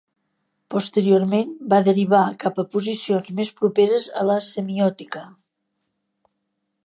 Posteriorment 0.75 1.51
va 1.73 1.81
derivar 1.87 2.21
cap 2.45 2.57
a 2.63 2.65
posicions 2.77 3.29
més 3.41 3.51
properes 3.59 4.09
a 4.21 4.25
la 4.31 4.41
semiòtica. 4.49 5.23